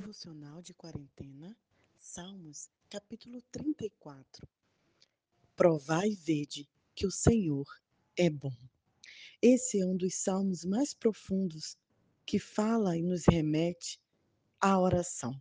[0.00, 1.54] Devocional de Quarentena,
[1.98, 4.48] Salmos, capítulo 34.
[5.54, 7.66] Provai e vede que o Senhor
[8.16, 8.56] é bom.
[9.42, 11.76] Esse é um dos salmos mais profundos
[12.24, 14.00] que fala e nos remete
[14.58, 15.38] à oração.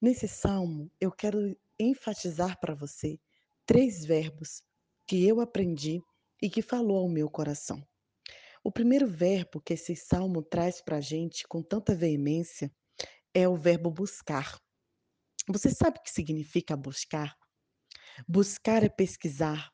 [0.00, 3.18] Nesse salmo, eu quero enfatizar para você
[3.66, 4.62] três verbos
[5.04, 6.00] que eu aprendi
[6.40, 7.84] e que falou ao meu coração.
[8.62, 12.72] O primeiro verbo que esse salmo traz para a gente com tanta veemência
[13.34, 14.58] é o verbo buscar.
[15.48, 17.36] Você sabe o que significa buscar?
[18.28, 19.70] Buscar é pesquisar,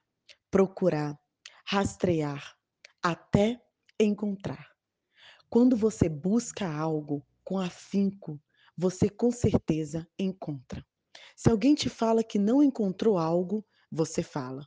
[0.51, 1.16] procurar,
[1.66, 2.57] rastrear,
[3.02, 3.61] até
[4.01, 4.66] encontrar.
[5.49, 8.41] Quando você busca algo com afinco,
[8.77, 10.85] você com certeza encontra.
[11.37, 14.66] Se alguém te fala que não encontrou algo, você fala.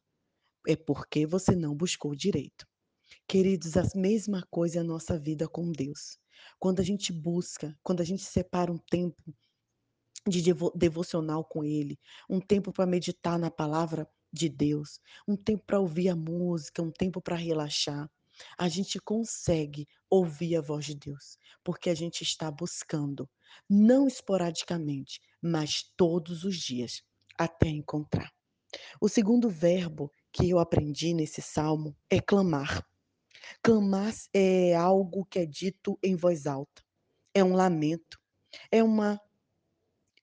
[0.68, 2.66] É porque você não buscou direito.
[3.28, 6.18] Queridos, a mesma coisa é a nossa vida com Deus.
[6.60, 9.34] Quando a gente busca, quando a gente separa um tempo
[10.28, 12.00] de devo devocional com Ele,
[12.30, 16.92] um tempo para meditar na palavra de Deus, um tempo para ouvir a música, um
[16.92, 18.10] tempo para relaxar,
[18.58, 23.30] a gente consegue ouvir a voz de Deus, porque a gente está buscando,
[23.70, 27.04] não esporadicamente, mas todos os dias,
[27.38, 28.32] até encontrar.
[29.00, 32.84] O segundo verbo que eu aprendi nesse salmo é clamar.
[33.62, 36.84] Clamar é algo que é dito em voz alta,
[37.34, 38.20] é um lamento,
[38.72, 39.20] é uma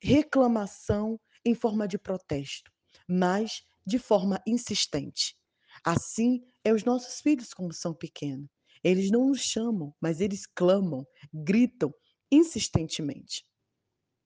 [0.02, 2.70] reclamação em forma de protesto,
[3.08, 5.36] mas de forma insistente.
[5.84, 8.48] Assim é os nossos filhos como são pequenos.
[8.82, 11.92] Eles não nos chamam, mas eles clamam, gritam
[12.30, 13.44] insistentemente.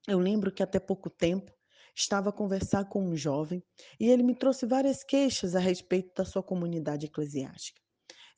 [0.07, 1.53] Eu lembro que até pouco tempo
[1.97, 3.63] estava a conversar com um jovem
[3.99, 7.84] e ele me trouxe várias queixas a respeito da sua comunidade eclesiástica.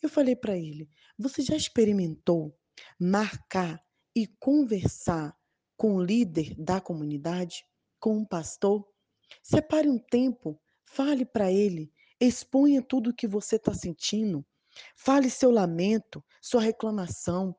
[0.02, 2.56] Eu falei para ele: Você já experimentou
[2.98, 3.82] marcar
[4.14, 5.36] e conversar
[5.76, 7.64] com o líder da comunidade,
[7.98, 8.86] com um pastor?
[9.42, 14.46] Separe um tempo, fale para ele, exponha tudo o que você está sentindo,
[14.94, 17.54] fale seu lamento, sua reclamação.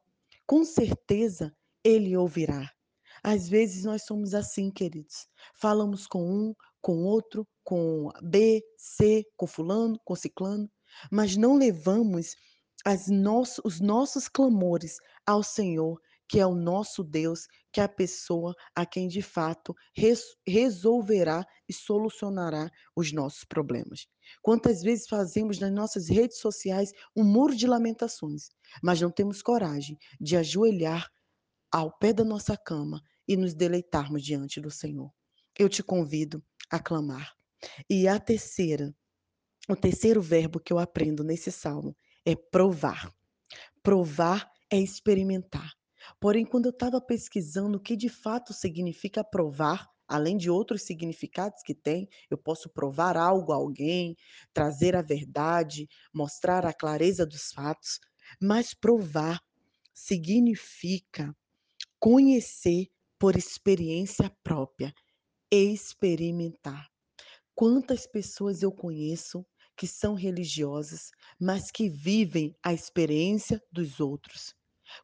[0.46, 2.72] Com certeza ele ouvirá.
[3.24, 5.28] Às vezes nós somos assim, queridos.
[5.54, 10.70] Falamos com um, com outro, com B, C, com fulano, com ciclano,
[11.12, 12.36] mas não levamos
[13.64, 16.00] os nossos clamores ao Senhor,
[16.30, 21.46] que é o nosso Deus, que é a pessoa a quem de fato res, resolverá
[21.68, 24.08] e solucionará os nossos problemas.
[24.42, 28.50] Quantas vezes fazemos nas nossas redes sociais um muro de lamentações,
[28.84, 31.10] mas não temos coragem de ajoelhar
[31.72, 35.12] ao pé da nossa cama e nos deleitarmos diante do Senhor.
[35.58, 37.34] Eu te convido a clamar.
[37.90, 38.94] E a terceira,
[39.68, 41.96] o terceiro verbo que eu aprendo nesse salmo
[42.26, 43.14] é provar.
[43.84, 45.74] Provar é experimentar.
[46.20, 51.62] Porém, quando eu estava pesquisando o que de fato significa provar, além de outros significados
[51.64, 54.16] que tem, eu posso provar algo a alguém,
[54.54, 58.00] trazer a verdade, mostrar a clareza dos fatos,
[58.42, 59.42] mas provar
[59.94, 61.36] significa
[62.00, 62.88] conhecer
[63.20, 64.94] por experiência própria,
[65.52, 66.88] experimentar.
[67.56, 69.46] Quantas pessoas eu conheço
[69.78, 74.56] que são religiosas, mas que vivem a experiência dos outros.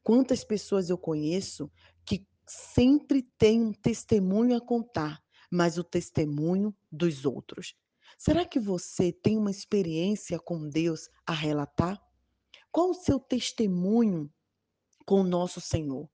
[0.03, 1.71] Quantas pessoas eu conheço
[2.03, 7.75] que sempre têm um testemunho a contar, mas o testemunho dos outros.
[8.17, 12.01] Será que você tem uma experiência com Deus a relatar?
[12.71, 14.31] Qual o seu testemunho
[15.05, 16.09] com o nosso Senhor?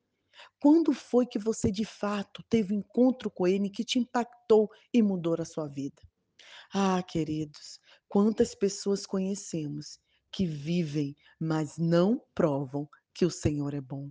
[0.60, 5.02] Quando foi que você de fato teve um encontro com Ele que te impactou e
[5.02, 6.02] mudou a sua vida?
[6.74, 10.00] Ah, queridos, quantas pessoas conhecemos
[10.32, 14.10] que vivem, mas não provam que o Senhor é bom.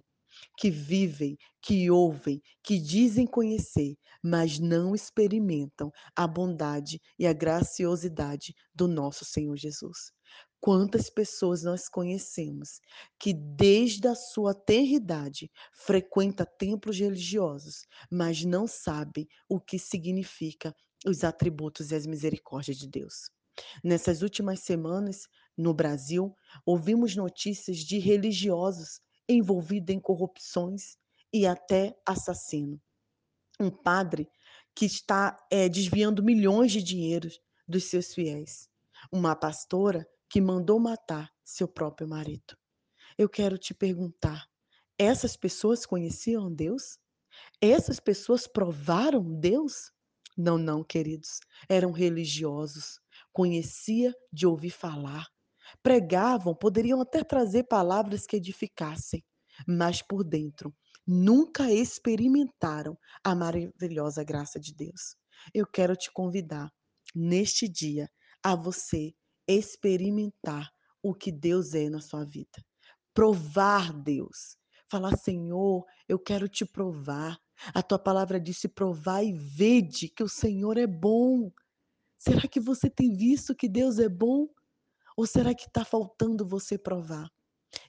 [0.57, 8.55] Que vivem, que ouvem, que dizem conhecer, mas não experimentam a bondade e a graciosidade
[8.73, 10.13] do nosso Senhor Jesus.
[10.61, 12.81] Quantas pessoas nós conhecemos
[13.19, 20.75] que desde a sua tenridade frequenta templos religiosos, mas não sabe o que significa
[21.07, 23.38] os atributos e as misericórdias de Deus.
[23.83, 26.35] Nessas últimas semanas, no Brasil,
[26.65, 30.97] ouvimos notícias de religiosos envolvidos em corrupções
[31.33, 32.81] e até assassino.
[33.61, 34.29] Um padre
[34.75, 38.69] que está é, desviando milhões de dinheiros dos seus fiéis.
[39.13, 42.57] Uma pastora que mandou matar seu próprio marido.
[43.17, 44.49] Eu quero te perguntar:
[44.97, 46.99] essas pessoas conheciam Deus?
[47.61, 49.93] Essas pessoas provaram Deus?
[50.39, 51.41] Não, não, queridos.
[51.69, 53.01] Eram religiosos.
[53.33, 55.27] Conhecia de ouvir falar.
[55.83, 59.25] Pregavam, poderiam até trazer palavras que edificassem,
[59.67, 60.73] mas por dentro
[61.05, 65.17] nunca experimentaram a maravilhosa graça de Deus.
[65.53, 66.71] Eu quero te convidar,
[67.15, 68.09] neste dia,
[68.43, 69.13] a você
[69.49, 70.71] experimentar
[71.03, 72.65] o que Deus é na sua vida.
[73.13, 74.57] Provar Deus.
[74.91, 77.39] Falar: "Senhor, eu quero te provar".
[77.75, 81.51] A tua palavra disse: "Provai e vede que o Senhor é bom".
[82.19, 84.49] Será que você tem visto que Deus é bom?
[85.17, 87.31] Ou será que está faltando você provar?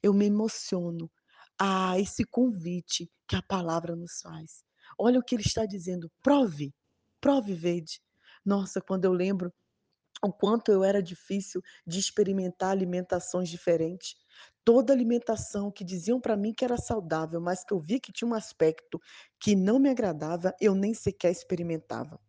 [0.03, 1.11] Eu me emociono
[1.59, 4.63] a esse convite que a palavra nos faz.
[4.97, 6.73] Olha o que ele está dizendo: "Prove,
[7.21, 8.01] prove vede".
[8.45, 9.53] Nossa, quando eu lembro
[10.23, 14.15] o quanto eu era difícil de experimentar alimentações diferentes.
[14.63, 18.29] Toda alimentação que diziam para mim que era saudável, mas que eu vi que tinha
[18.29, 18.99] um aspecto
[19.39, 22.19] que não me agradava, eu nem sequer experimentava.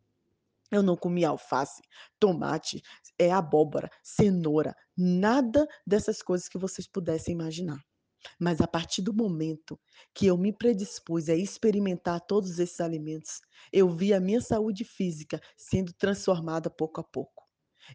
[0.71, 1.83] Eu não comia alface,
[2.19, 2.81] tomate,
[3.19, 7.79] é abóbora, cenoura, nada dessas coisas que vocês pudessem imaginar.
[8.39, 9.81] Mas a partir do momento
[10.15, 13.41] que eu me predispus a experimentar todos esses alimentos,
[13.73, 17.40] eu vi a minha saúde física sendo transformada pouco a pouco.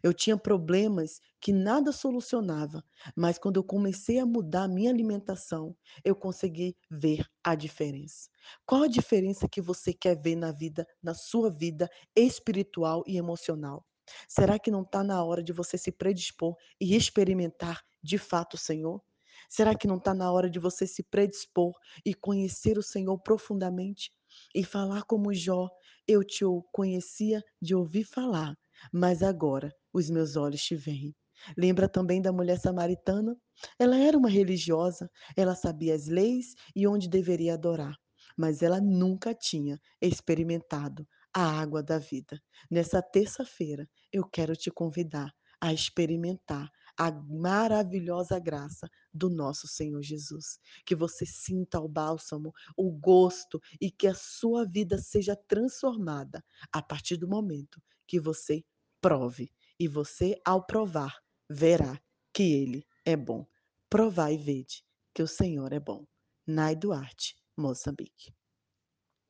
[0.02, 2.82] Eu tinha problemas que nada solucionava,
[3.14, 8.28] mas quando eu comecei a mudar a minha alimentação, eu consegui ver a diferença.
[8.64, 13.84] Qual a diferença que você quer ver na vida, na sua vida espiritual e emocional?
[14.28, 18.58] Será que não está na hora de você se predispor e experimentar de fato o
[18.58, 19.02] Senhor?
[19.48, 21.72] Será que não está na hora de você se predispor
[22.04, 24.12] e conhecer o Senhor profundamente?
[24.54, 25.68] E falar como Jó:
[26.06, 28.56] Eu te conhecia de ouvir falar,
[28.92, 31.14] mas agora os meus olhos te veem.
[31.56, 33.36] Lembra também da mulher samaritana?
[33.78, 37.96] Ela era uma religiosa, ela sabia as leis e onde deveria adorar,
[38.36, 42.40] mas ela nunca tinha experimentado a água da vida.
[42.70, 45.30] Nessa terça-feira, eu quero te convidar
[45.60, 50.58] a experimentar a maravilhosa graça do nosso Senhor Jesus.
[50.84, 56.42] Que você sinta o bálsamo, o gosto e que a sua vida seja transformada
[56.72, 58.64] a partir do momento que você
[59.00, 59.50] prove.
[59.78, 61.16] E você, ao provar,
[61.50, 62.00] verá
[62.32, 63.46] que Ele é bom.
[63.88, 66.06] Provai e vede que o Senhor é bom.
[66.46, 68.34] Nai Duarte, Moçambique.